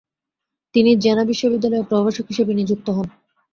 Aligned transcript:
তিনি 0.75 0.91
জেনা 0.95 1.23
বিশ্ববিদ্যালয়ে 1.23 1.87
প্রভাষক 1.89 2.25
হিসেবে 2.27 2.51
নিযুক্ত 2.53 2.87
হন। 2.89 3.07